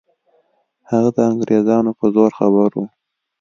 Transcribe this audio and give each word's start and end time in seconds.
هغه 0.89 1.09
د 1.15 1.19
انګریزانو 1.31 1.91
په 1.99 2.05
زور 2.13 2.31
خبر 2.39 2.69
وو. 2.75 2.85